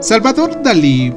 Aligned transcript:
Salvador 0.00 0.62
Dalí 0.62 1.12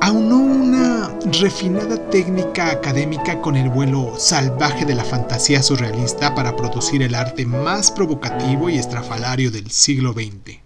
aunó 0.00 0.36
una 0.36 1.08
refinada 1.40 2.08
técnica 2.08 2.70
académica 2.70 3.40
con 3.40 3.56
el 3.56 3.68
vuelo 3.68 4.14
salvaje 4.16 4.84
de 4.84 4.94
la 4.94 5.04
fantasía 5.04 5.60
surrealista 5.60 6.32
para 6.32 6.54
producir 6.54 7.02
el 7.02 7.16
arte 7.16 7.44
más 7.46 7.90
provocativo 7.90 8.70
y 8.70 8.78
estrafalario 8.78 9.50
del 9.50 9.72
siglo 9.72 10.12
XX. 10.12 10.60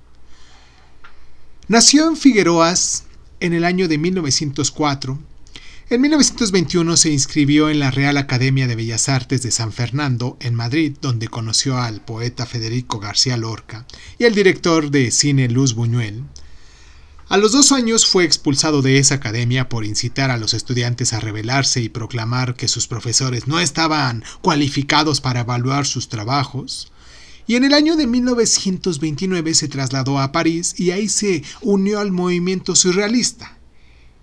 Nació 1.67 2.07
en 2.09 2.19
Figueroas 2.19 3.05
en 3.41 3.55
el 3.55 3.65
año 3.65 3.89
de 3.89 3.97
1904. 3.97 5.19
En 5.89 6.01
1921 6.03 6.97
se 6.99 7.11
inscribió 7.11 7.71
en 7.71 7.79
la 7.79 7.91
Real 7.91 8.19
Academia 8.19 8.67
de 8.67 8.77
Bellas 8.77 9.09
Artes 9.09 9.43
de 9.43 9.51
San 9.51 9.73
Fernando, 9.73 10.37
en 10.41 10.55
Madrid, 10.55 10.99
donde 11.01 11.29
conoció 11.29 11.79
al 11.79 12.03
poeta 12.03 12.45
Federico 12.45 12.99
García 12.99 13.39
Lorca 13.39 13.87
y 14.19 14.25
al 14.25 14.35
director 14.35 14.91
de 14.91 15.11
cine 15.11 15.49
Luz 15.49 15.75
Buñuel. 15.75 16.25
A 17.29 17.39
los 17.39 17.51
dos 17.51 17.73
años 17.73 18.07
fue 18.07 18.25
expulsado 18.25 18.83
de 18.83 18.99
esa 18.99 19.17
academia 19.17 19.69
por 19.69 19.85
incitar 19.85 20.31
a 20.31 20.37
los 20.37 20.55
estudiantes 20.55 21.13
a 21.13 21.19
rebelarse 21.19 21.81
y 21.81 21.89
proclamar 21.89 22.55
que 22.55 22.69
sus 22.69 22.87
profesores 22.87 23.49
no 23.49 23.59
estaban 23.59 24.23
cualificados 24.43 25.21
para 25.21 25.41
evaluar 25.41 25.87
sus 25.87 26.09
trabajos 26.09 26.93
y 27.49 27.55
en 27.55 27.65
el 27.65 27.75
año 27.75 27.97
de 27.97 28.07
1929 28.07 29.55
se 29.55 29.69
trasladó 29.69 30.19
a 30.19 30.33
París 30.33 30.79
y 30.79 30.91
ahí 30.91 31.09
se 31.09 31.43
unió 31.63 32.01
al 32.01 32.11
movimiento 32.11 32.75
surrealista. 32.75 33.59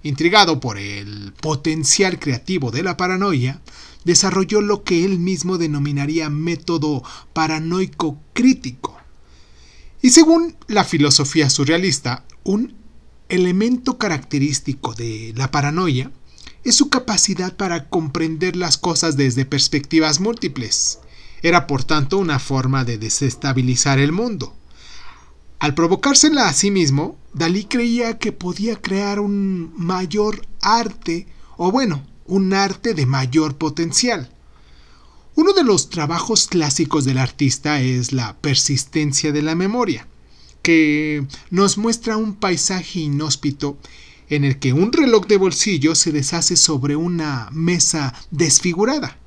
Intrigado 0.03 0.59
por 0.59 0.77
el 0.77 1.33
potencial 1.39 2.19
creativo 2.19 2.71
de 2.71 2.83
la 2.83 2.97
paranoia, 2.97 3.61
desarrolló 4.03 4.59
lo 4.61 4.83
que 4.83 5.05
él 5.05 5.19
mismo 5.19 5.57
denominaría 5.57 6.29
método 6.29 7.03
paranoico 7.31 8.19
crítico. 8.33 8.97
Y 10.01 10.09
según 10.09 10.57
la 10.67 10.83
filosofía 10.83 11.49
surrealista, 11.49 12.25
un 12.43 12.82
elemento 13.33 13.97
característico 13.97 14.93
de 14.93 15.33
la 15.35 15.49
paranoia 15.49 16.11
es 16.63 16.75
su 16.75 16.89
capacidad 16.89 17.55
para 17.55 17.89
comprender 17.89 18.55
las 18.55 18.77
cosas 18.77 19.17
desde 19.17 19.45
perspectivas 19.45 20.19
múltiples. 20.19 20.99
Era 21.41 21.65
por 21.65 21.83
tanto 21.83 22.19
una 22.19 22.37
forma 22.39 22.85
de 22.85 22.97
desestabilizar 22.97 23.97
el 23.97 24.11
mundo. 24.11 24.53
Al 25.59 25.73
provocársela 25.73 26.47
a 26.47 26.53
sí 26.53 26.69
mismo, 26.69 27.17
Dalí 27.33 27.65
creía 27.65 28.19
que 28.19 28.31
podía 28.31 28.75
crear 28.75 29.19
un 29.19 29.73
mayor 29.75 30.45
arte, 30.61 31.27
o 31.57 31.71
bueno, 31.71 32.05
un 32.25 32.53
arte 32.53 32.93
de 32.93 33.07
mayor 33.07 33.55
potencial. 33.55 34.29
Uno 35.35 35.53
de 35.53 35.63
los 35.63 35.89
trabajos 35.89 36.47
clásicos 36.47 37.05
del 37.05 37.17
artista 37.17 37.81
es 37.81 38.13
la 38.13 38.37
persistencia 38.37 39.31
de 39.31 39.41
la 39.41 39.55
memoria, 39.55 40.07
que 40.63 41.27
nos 41.51 41.77
muestra 41.77 42.17
un 42.17 42.35
paisaje 42.35 43.01
inhóspito 43.01 43.77
en 44.29 44.45
el 44.45 44.57
que 44.57 44.73
un 44.73 44.91
reloj 44.91 45.27
de 45.27 45.37
bolsillo 45.37 45.93
se 45.93 46.11
deshace 46.11 46.55
sobre 46.55 46.95
una 46.95 47.49
mesa 47.51 48.15
desfigurada. 48.31 49.19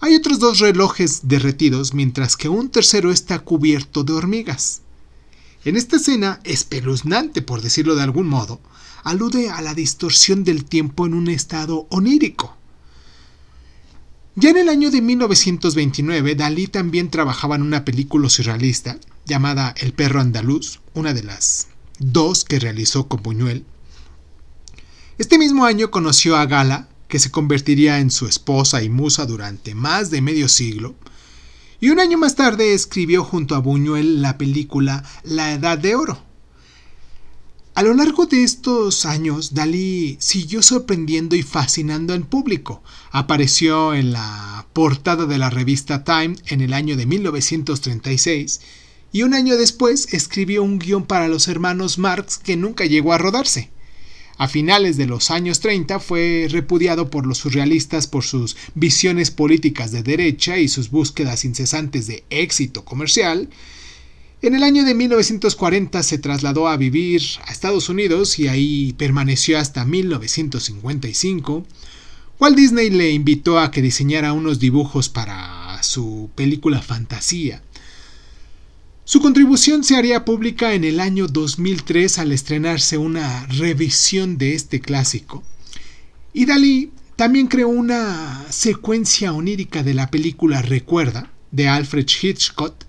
Hay 0.00 0.16
otros 0.16 0.38
dos 0.38 0.58
relojes 0.58 1.28
derretidos, 1.28 1.94
mientras 1.94 2.36
que 2.36 2.48
un 2.48 2.70
tercero 2.70 3.12
está 3.12 3.38
cubierto 3.38 4.02
de 4.02 4.14
hormigas. 4.14 4.80
En 5.64 5.76
esta 5.76 5.96
escena, 5.96 6.40
espeluznante 6.44 7.40
por 7.40 7.62
decirlo 7.62 7.94
de 7.94 8.02
algún 8.02 8.26
modo, 8.26 8.60
alude 9.02 9.50
a 9.50 9.60
la 9.62 9.74
distorsión 9.74 10.42
del 10.42 10.64
tiempo 10.64 11.06
en 11.06 11.14
un 11.14 11.28
estado 11.28 11.86
onírico. 11.90 12.56
Ya 14.36 14.50
en 14.50 14.56
el 14.56 14.68
año 14.68 14.90
de 14.90 15.00
1929, 15.00 16.34
Dalí 16.34 16.66
también 16.66 17.08
trabajaba 17.08 17.54
en 17.54 17.62
una 17.62 17.84
película 17.84 18.28
surrealista 18.28 18.98
llamada 19.24 19.72
El 19.76 19.92
perro 19.92 20.20
andaluz, 20.20 20.80
una 20.92 21.14
de 21.14 21.22
las 21.22 21.68
dos 22.00 22.44
que 22.44 22.58
realizó 22.58 23.06
con 23.06 23.22
Buñuel. 23.22 23.64
Este 25.18 25.38
mismo 25.38 25.64
año 25.64 25.92
conoció 25.92 26.36
a 26.36 26.46
Gala, 26.46 26.88
que 27.06 27.20
se 27.20 27.30
convertiría 27.30 28.00
en 28.00 28.10
su 28.10 28.26
esposa 28.26 28.82
y 28.82 28.88
musa 28.88 29.24
durante 29.24 29.76
más 29.76 30.10
de 30.10 30.20
medio 30.20 30.48
siglo, 30.48 30.96
y 31.78 31.90
un 31.90 32.00
año 32.00 32.18
más 32.18 32.34
tarde 32.34 32.74
escribió 32.74 33.22
junto 33.22 33.54
a 33.54 33.60
Buñuel 33.60 34.20
la 34.20 34.36
película 34.36 35.04
La 35.22 35.52
Edad 35.52 35.78
de 35.78 35.94
Oro. 35.94 36.33
A 37.76 37.82
lo 37.82 37.92
largo 37.92 38.26
de 38.26 38.44
estos 38.44 39.04
años, 39.04 39.52
Dalí 39.52 40.16
siguió 40.20 40.62
sorprendiendo 40.62 41.34
y 41.34 41.42
fascinando 41.42 42.14
al 42.14 42.24
público. 42.24 42.84
Apareció 43.10 43.94
en 43.94 44.12
la 44.12 44.64
portada 44.72 45.26
de 45.26 45.38
la 45.38 45.50
revista 45.50 46.04
Time 46.04 46.36
en 46.46 46.60
el 46.60 46.72
año 46.72 46.96
de 46.96 47.04
1936 47.04 48.60
y 49.10 49.24
un 49.24 49.34
año 49.34 49.56
después 49.56 50.14
escribió 50.14 50.62
un 50.62 50.78
guion 50.78 51.04
para 51.04 51.26
los 51.26 51.48
hermanos 51.48 51.98
Marx 51.98 52.38
que 52.38 52.56
nunca 52.56 52.84
llegó 52.84 53.12
a 53.12 53.18
rodarse. 53.18 53.70
A 54.38 54.46
finales 54.46 54.96
de 54.96 55.06
los 55.06 55.32
años 55.32 55.58
30 55.58 55.98
fue 55.98 56.46
repudiado 56.48 57.10
por 57.10 57.26
los 57.26 57.38
surrealistas 57.38 58.06
por 58.06 58.22
sus 58.22 58.56
visiones 58.76 59.32
políticas 59.32 59.90
de 59.90 60.04
derecha 60.04 60.58
y 60.58 60.68
sus 60.68 60.90
búsquedas 60.90 61.44
incesantes 61.44 62.06
de 62.06 62.22
éxito 62.30 62.84
comercial. 62.84 63.48
En 64.44 64.54
el 64.54 64.62
año 64.62 64.84
de 64.84 64.92
1940 64.92 66.02
se 66.02 66.18
trasladó 66.18 66.68
a 66.68 66.76
vivir 66.76 67.22
a 67.46 67.50
Estados 67.50 67.88
Unidos 67.88 68.38
y 68.38 68.46
ahí 68.46 68.92
permaneció 68.98 69.58
hasta 69.58 69.86
1955. 69.86 71.66
Walt 72.38 72.54
Disney 72.54 72.90
le 72.90 73.10
invitó 73.12 73.58
a 73.58 73.70
que 73.70 73.80
diseñara 73.80 74.34
unos 74.34 74.58
dibujos 74.58 75.08
para 75.08 75.82
su 75.82 76.28
película 76.34 76.82
Fantasía. 76.82 77.62
Su 79.06 79.22
contribución 79.22 79.82
se 79.82 79.96
haría 79.96 80.26
pública 80.26 80.74
en 80.74 80.84
el 80.84 81.00
año 81.00 81.26
2003 81.26 82.18
al 82.18 82.30
estrenarse 82.30 82.98
una 82.98 83.46
revisión 83.46 84.36
de 84.36 84.54
este 84.54 84.78
clásico. 84.78 85.42
Y 86.34 86.44
Dalí 86.44 86.90
también 87.16 87.46
creó 87.46 87.68
una 87.68 88.44
secuencia 88.50 89.32
onírica 89.32 89.82
de 89.82 89.94
la 89.94 90.10
película 90.10 90.60
Recuerda, 90.60 91.30
de 91.50 91.66
Alfred 91.68 92.06
Hitchcock. 92.20 92.83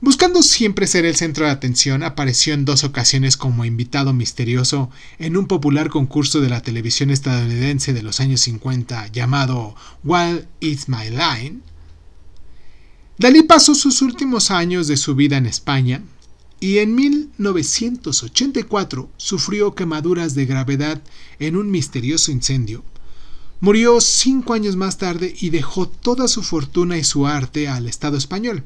Buscando 0.00 0.42
siempre 0.42 0.86
ser 0.86 1.06
el 1.06 1.16
centro 1.16 1.46
de 1.46 1.50
atención, 1.50 2.02
apareció 2.02 2.54
en 2.54 2.64
dos 2.64 2.84
ocasiones 2.84 3.36
como 3.36 3.64
invitado 3.64 4.12
misterioso 4.12 4.90
en 5.18 5.36
un 5.36 5.46
popular 5.46 5.88
concurso 5.88 6.40
de 6.40 6.50
la 6.50 6.60
televisión 6.60 7.10
estadounidense 7.10 7.92
de 7.92 8.02
los 8.02 8.20
años 8.20 8.40
50 8.42 9.08
llamado 9.08 9.74
Wild 10.04 10.46
Is 10.60 10.88
My 10.88 11.10
Line, 11.10 11.62
Dalí 13.18 13.42
pasó 13.42 13.74
sus 13.74 14.02
últimos 14.02 14.50
años 14.50 14.88
de 14.88 14.98
su 14.98 15.14
vida 15.14 15.38
en 15.38 15.46
España 15.46 16.02
y 16.60 16.76
en 16.78 16.94
1984 16.94 19.08
sufrió 19.16 19.74
quemaduras 19.74 20.34
de 20.34 20.44
gravedad 20.44 21.02
en 21.38 21.56
un 21.56 21.70
misterioso 21.70 22.30
incendio. 22.30 22.84
Murió 23.60 24.02
cinco 24.02 24.52
años 24.52 24.76
más 24.76 24.98
tarde 24.98 25.34
y 25.40 25.48
dejó 25.48 25.88
toda 25.88 26.28
su 26.28 26.42
fortuna 26.42 26.98
y 26.98 27.04
su 27.04 27.26
arte 27.26 27.68
al 27.68 27.88
Estado 27.88 28.18
español. 28.18 28.64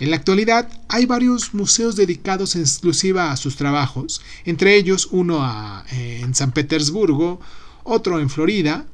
En 0.00 0.10
la 0.10 0.16
actualidad 0.16 0.68
hay 0.88 1.06
varios 1.06 1.54
museos 1.54 1.94
dedicados 1.94 2.56
en 2.56 2.62
exclusiva 2.62 3.30
a 3.30 3.36
sus 3.36 3.56
trabajos, 3.56 4.20
entre 4.44 4.76
ellos 4.76 5.08
uno 5.12 5.84
en 5.90 6.34
San 6.34 6.52
Petersburgo, 6.52 7.40
otro 7.84 8.18
en 8.18 8.28
Florida 8.28 8.86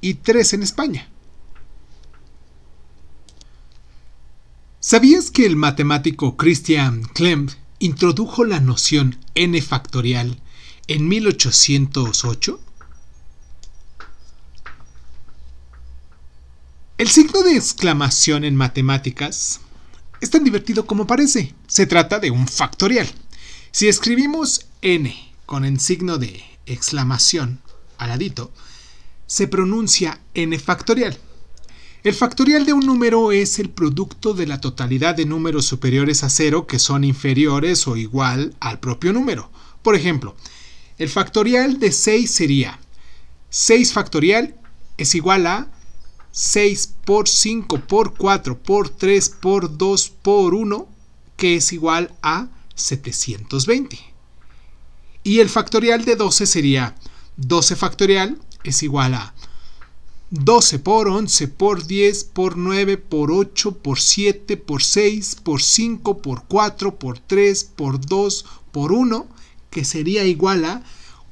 y 0.00 0.14
tres 0.14 0.52
en 0.52 0.62
España. 0.62 1.08
¿Sabías 4.78 5.32
que 5.32 5.46
el 5.46 5.56
matemático 5.56 6.36
Christian 6.36 7.02
Klemp 7.02 7.50
introdujo 7.80 8.44
la 8.44 8.60
noción 8.60 9.18
n 9.34 9.60
factorial 9.60 10.40
en 10.86 11.08
1808? 11.08 12.60
El 16.98 17.08
signo 17.08 17.42
de 17.42 17.56
exclamación 17.56 18.44
en 18.44 18.54
matemáticas 18.54 19.60
es 20.26 20.30
tan 20.30 20.44
divertido 20.44 20.86
como 20.86 21.06
parece. 21.06 21.54
Se 21.68 21.86
trata 21.86 22.18
de 22.18 22.32
un 22.32 22.48
factorial. 22.48 23.08
Si 23.70 23.86
escribimos 23.86 24.66
n 24.82 25.14
con 25.46 25.64
el 25.64 25.78
signo 25.78 26.18
de 26.18 26.42
exclamación 26.66 27.60
al 27.96 28.08
ladito, 28.08 28.50
se 29.28 29.46
pronuncia 29.46 30.20
n 30.34 30.58
factorial. 30.58 31.16
El 32.02 32.12
factorial 32.12 32.66
de 32.66 32.72
un 32.72 32.84
número 32.84 33.30
es 33.30 33.60
el 33.60 33.70
producto 33.70 34.34
de 34.34 34.48
la 34.48 34.60
totalidad 34.60 35.14
de 35.14 35.26
números 35.26 35.64
superiores 35.64 36.24
a 36.24 36.28
cero 36.28 36.66
que 36.66 36.80
son 36.80 37.04
inferiores 37.04 37.86
o 37.86 37.96
igual 37.96 38.56
al 38.58 38.80
propio 38.80 39.12
número. 39.12 39.50
Por 39.82 39.94
ejemplo, 39.94 40.34
el 40.98 41.08
factorial 41.08 41.78
de 41.78 41.92
6 41.92 42.28
sería 42.28 42.80
6 43.50 43.92
factorial 43.92 44.56
es 44.98 45.14
igual 45.14 45.46
a 45.46 45.68
6 46.38 46.92
por 47.06 47.30
5 47.30 47.80
por 47.88 48.14
4 48.14 48.58
por 48.62 48.90
3 48.90 49.30
por 49.40 49.78
2 49.78 50.10
por 50.20 50.54
1 50.54 50.86
que 51.38 51.56
es 51.56 51.72
igual 51.72 52.14
a 52.20 52.48
720. 52.74 53.98
Y 55.24 55.40
el 55.40 55.48
factorial 55.48 56.04
de 56.04 56.14
12 56.14 56.44
sería 56.44 56.94
12 57.38 57.74
factorial 57.76 58.38
es 58.64 58.82
igual 58.82 59.14
a 59.14 59.34
12 60.28 60.78
por 60.80 61.08
11 61.08 61.48
por 61.48 61.86
10 61.86 62.24
por 62.24 62.58
9 62.58 62.98
por 62.98 63.32
8 63.32 63.78
por 63.78 63.98
7 63.98 64.58
por 64.58 64.82
6 64.82 65.36
por 65.36 65.62
5 65.62 66.18
por 66.18 66.44
4 66.44 66.98
por 66.98 67.18
3 67.18 67.64
por 67.64 67.98
2 67.98 68.44
por 68.72 68.92
1 68.92 69.26
que 69.70 69.86
sería 69.86 70.26
igual 70.26 70.66
a 70.66 70.82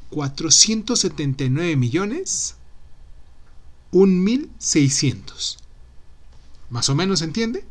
479 0.08 1.76
millones 1.76 2.54
1600. 4.02 5.58
¿Más 6.70 6.88
o 6.88 6.94
menos 6.94 7.22
entiende? 7.22 7.64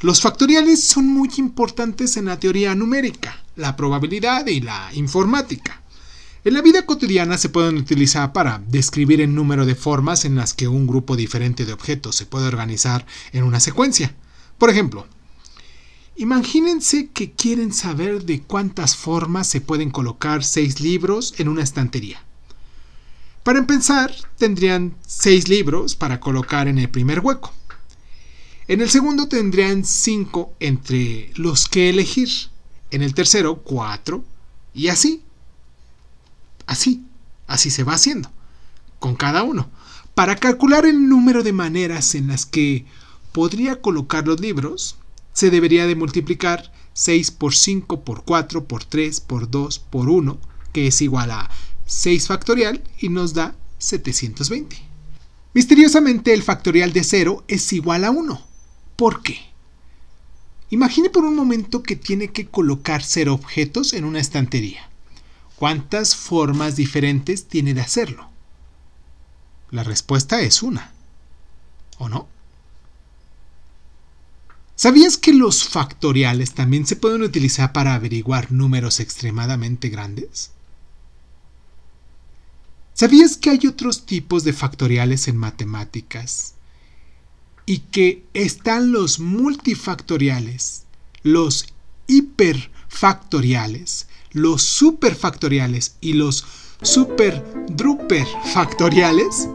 Los 0.00 0.20
factoriales 0.20 0.84
son 0.84 1.06
muy 1.06 1.30
importantes 1.38 2.16
en 2.16 2.26
la 2.26 2.38
teoría 2.38 2.74
numérica, 2.74 3.42
la 3.56 3.76
probabilidad 3.76 4.46
y 4.46 4.60
la 4.60 4.90
informática. 4.94 5.80
En 6.44 6.54
la 6.54 6.60
vida 6.60 6.84
cotidiana 6.84 7.38
se 7.38 7.48
pueden 7.48 7.76
utilizar 7.76 8.32
para 8.32 8.60
describir 8.66 9.20
el 9.20 9.32
número 9.32 9.64
de 9.64 9.76
formas 9.76 10.24
en 10.24 10.34
las 10.34 10.54
que 10.54 10.66
un 10.66 10.88
grupo 10.88 11.14
diferente 11.14 11.64
de 11.64 11.72
objetos 11.72 12.16
se 12.16 12.26
puede 12.26 12.48
organizar 12.48 13.06
en 13.32 13.44
una 13.44 13.60
secuencia. 13.60 14.14
Por 14.58 14.68
ejemplo, 14.68 15.06
imagínense 16.16 17.10
que 17.10 17.30
quieren 17.30 17.72
saber 17.72 18.24
de 18.24 18.42
cuántas 18.42 18.96
formas 18.96 19.46
se 19.46 19.60
pueden 19.60 19.90
colocar 19.90 20.42
seis 20.42 20.80
libros 20.80 21.34
en 21.38 21.48
una 21.48 21.62
estantería. 21.62 22.24
Para 23.42 23.58
empezar, 23.58 24.14
tendrían 24.38 24.94
seis 25.06 25.48
libros 25.48 25.96
para 25.96 26.20
colocar 26.20 26.68
en 26.68 26.78
el 26.78 26.88
primer 26.88 27.20
hueco. 27.20 27.52
En 28.68 28.80
el 28.80 28.90
segundo 28.90 29.28
tendrían 29.28 29.84
cinco 29.84 30.54
entre 30.60 31.30
los 31.34 31.68
que 31.68 31.90
elegir. 31.90 32.28
En 32.90 33.02
el 33.02 33.14
tercero, 33.14 33.56
cuatro. 33.56 34.24
Y 34.74 34.88
así 34.88 35.22
Así, 36.66 37.04
así 37.46 37.70
se 37.70 37.84
va 37.84 37.94
haciendo, 37.94 38.30
con 38.98 39.14
cada 39.14 39.42
uno. 39.42 39.68
Para 40.14 40.36
calcular 40.36 40.86
el 40.86 41.08
número 41.08 41.42
de 41.42 41.52
maneras 41.52 42.14
en 42.14 42.28
las 42.28 42.46
que 42.46 42.86
podría 43.32 43.80
colocar 43.80 44.26
los 44.26 44.40
libros, 44.40 44.96
se 45.32 45.50
debería 45.50 45.86
de 45.86 45.96
multiplicar 45.96 46.72
6 46.94 47.30
por 47.30 47.54
5 47.54 48.04
por 48.04 48.24
4 48.24 48.64
por 48.64 48.84
3 48.84 49.20
por 49.20 49.50
2 49.50 49.78
por 49.78 50.08
1, 50.08 50.38
que 50.72 50.86
es 50.86 51.00
igual 51.00 51.30
a 51.30 51.50
6 51.92 52.26
factorial 52.26 52.82
y 52.98 53.10
nos 53.10 53.34
da 53.34 53.54
720. 53.78 54.76
Misteriosamente 55.52 56.32
el 56.32 56.42
factorial 56.42 56.92
de 56.92 57.04
0 57.04 57.44
es 57.48 57.72
igual 57.72 58.04
a 58.04 58.10
1. 58.10 58.46
¿Por 58.96 59.22
qué? 59.22 59.38
Imagine 60.70 61.10
por 61.10 61.24
un 61.24 61.36
momento 61.36 61.82
que 61.82 61.96
tiene 61.96 62.28
que 62.28 62.46
colocar 62.46 63.02
0 63.02 63.34
objetos 63.34 63.92
en 63.92 64.04
una 64.04 64.20
estantería. 64.20 64.88
¿Cuántas 65.56 66.16
formas 66.16 66.76
diferentes 66.76 67.46
tiene 67.46 67.74
de 67.74 67.82
hacerlo? 67.82 68.30
La 69.70 69.84
respuesta 69.84 70.40
es 70.40 70.62
una. 70.62 70.92
¿O 71.98 72.08
no? 72.08 72.26
¿Sabías 74.74 75.18
que 75.18 75.34
los 75.34 75.68
factoriales 75.68 76.54
también 76.54 76.86
se 76.86 76.96
pueden 76.96 77.22
utilizar 77.22 77.72
para 77.72 77.94
averiguar 77.94 78.50
números 78.50 78.98
extremadamente 78.98 79.90
grandes? 79.90 80.52
¿Sabías 83.02 83.36
que 83.36 83.50
hay 83.50 83.66
otros 83.66 84.06
tipos 84.06 84.44
de 84.44 84.52
factoriales 84.52 85.26
en 85.26 85.36
matemáticas? 85.36 86.54
Y 87.66 87.78
que 87.78 88.22
están 88.32 88.92
los 88.92 89.18
multifactoriales, 89.18 90.84
los 91.24 91.66
hiperfactoriales, 92.06 94.06
los 94.30 94.62
superfactoriales 94.62 95.96
y 96.00 96.12
los 96.12 96.46
super 96.80 97.44
factoriales 98.54 99.48